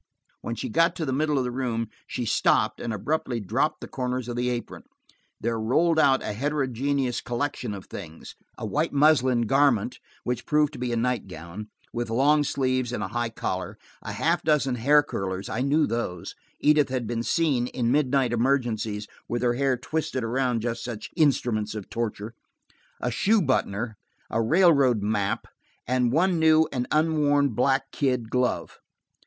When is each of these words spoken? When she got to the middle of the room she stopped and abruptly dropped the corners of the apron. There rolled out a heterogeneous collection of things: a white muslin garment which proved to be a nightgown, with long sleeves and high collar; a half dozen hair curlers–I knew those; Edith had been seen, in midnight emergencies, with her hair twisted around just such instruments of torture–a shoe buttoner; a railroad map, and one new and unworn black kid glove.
When 0.41 0.55
she 0.55 0.67
got 0.67 0.95
to 0.95 1.05
the 1.05 1.13
middle 1.13 1.37
of 1.37 1.43
the 1.43 1.51
room 1.51 1.87
she 2.07 2.25
stopped 2.25 2.81
and 2.81 2.91
abruptly 2.91 3.39
dropped 3.39 3.81
the 3.81 3.87
corners 3.87 4.27
of 4.27 4.35
the 4.35 4.49
apron. 4.49 4.81
There 5.39 5.59
rolled 5.59 5.99
out 5.99 6.23
a 6.23 6.33
heterogeneous 6.33 7.21
collection 7.21 7.75
of 7.75 7.85
things: 7.85 8.33
a 8.57 8.65
white 8.65 8.93
muslin 8.93 9.41
garment 9.43 9.99
which 10.23 10.47
proved 10.47 10.73
to 10.73 10.79
be 10.79 10.91
a 10.91 10.95
nightgown, 10.95 11.67
with 11.93 12.09
long 12.09 12.43
sleeves 12.43 12.91
and 12.91 13.03
high 13.03 13.29
collar; 13.29 13.77
a 14.01 14.13
half 14.13 14.41
dozen 14.41 14.73
hair 14.73 15.03
curlers–I 15.03 15.61
knew 15.61 15.85
those; 15.85 16.33
Edith 16.59 16.89
had 16.89 17.05
been 17.05 17.21
seen, 17.21 17.67
in 17.67 17.91
midnight 17.91 18.33
emergencies, 18.33 19.07
with 19.29 19.43
her 19.43 19.53
hair 19.53 19.77
twisted 19.77 20.23
around 20.23 20.61
just 20.63 20.83
such 20.83 21.11
instruments 21.15 21.75
of 21.75 21.91
torture–a 21.91 23.11
shoe 23.11 23.39
buttoner; 23.39 23.97
a 24.31 24.41
railroad 24.41 25.03
map, 25.03 25.45
and 25.85 26.11
one 26.11 26.39
new 26.39 26.67
and 26.71 26.87
unworn 26.89 27.49
black 27.49 27.91
kid 27.91 28.31
glove. 28.31 28.79